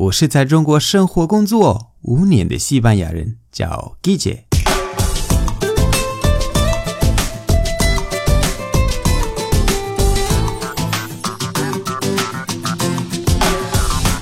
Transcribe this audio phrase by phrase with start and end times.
[0.00, 4.44] 我是在中国生活工作五年的西班牙人，叫 Guille。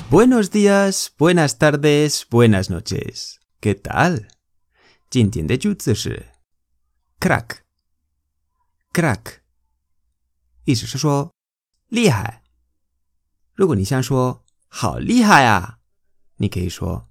[0.09, 3.35] Buenos días, buenas tardes, buenas noches.
[3.61, 4.23] ¿Qué tal?
[5.11, 6.25] 今天的句子是
[7.19, 7.57] crack
[8.91, 9.41] crack，
[10.63, 11.31] 意思是说
[11.89, 12.41] 厉害。
[13.53, 15.78] 如果你想说好厉害啊，
[16.36, 17.08] 你可以说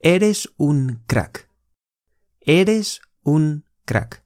[0.00, 4.18] eres un crack，eres un crack，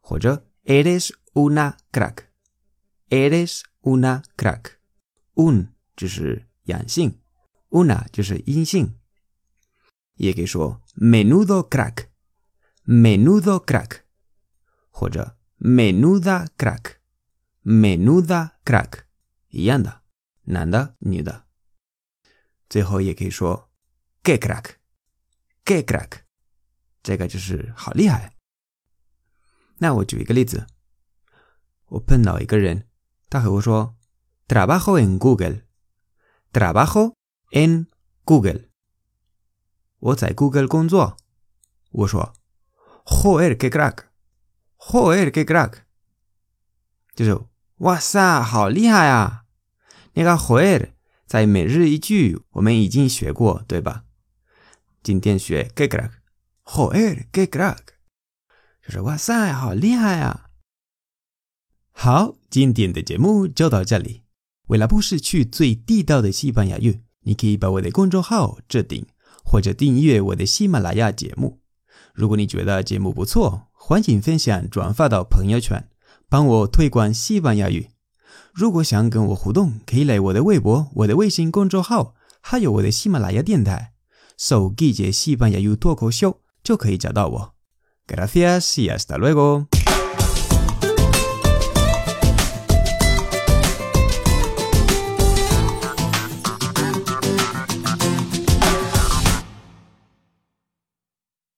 [0.00, 7.20] 或者 eres una crack，eres una crack，un 就是阳性，
[7.70, 8.96] una 就是阴性。
[10.14, 14.02] 也可以说 menudo crack，menudo crack，
[14.90, 19.04] 或者 menuda crack，menuda crack，
[19.48, 20.02] 一样的，
[20.42, 21.43] 男的、女的。
[22.69, 23.69] 最后也可以说
[24.23, 26.21] que crack，que crack，
[27.03, 28.35] 这个就是好厉害。
[29.77, 30.67] 那我举一个例子，
[31.87, 32.87] 我碰到一个人，
[33.29, 33.95] 他和我说
[34.47, 37.13] trabajo en Google，trabajo
[37.51, 37.87] en
[38.23, 38.69] Google。
[39.99, 41.17] 我在 Google 工作。
[41.91, 42.33] 我说
[43.05, 45.83] ，Joder que crack，Joder que crack，
[47.13, 47.39] 就是
[47.77, 49.45] 哇塞，好厉害啊！
[50.13, 50.94] 那个 Joder
[51.25, 54.03] 在每日一句我们已经学过，对吧？
[55.03, 57.77] 今天学 que crack，Joder que crack，
[58.83, 60.45] 就是哇塞，好厉害啊！
[61.91, 64.23] 好，今天的节目就到这里。
[64.67, 69.05] 为了不失去最地道的西班牙语，你可以把我的公众号置顶。
[69.47, 71.61] 或者订阅我的喜马拉雅节目。
[72.15, 75.87] 如果你觉得节目不错，欢迎分享转发到朋友圈，
[76.27, 77.91] 帮我推广西班牙语。
[78.55, 83.91] 如果想跟我互动，可以来我的微博、我的微信公众号，还有我的喜马拉雅电台，
[84.37, 87.53] 搜“季节西班牙语脱口秀”就可以找到我。
[88.07, 89.84] Gracias y hasta luego。